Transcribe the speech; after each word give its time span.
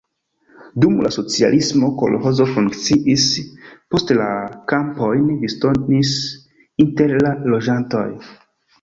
Dum 0.85 0.95
la 1.07 1.11
socialismo 1.15 1.89
kolĥozo 1.99 2.47
funkciis, 2.55 3.27
poste 3.95 4.19
la 4.23 4.33
kampojn 4.75 5.31
disdonis 5.47 6.19
inter 6.89 7.19
la 7.25 7.41
loĝantoj. 7.55 8.07